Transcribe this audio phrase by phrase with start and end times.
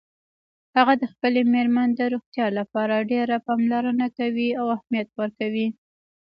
[0.75, 5.67] هغه د خپلې میرمن د روغتیا لپاره ډېره پاملرنه کوي او اهمیت ورکوي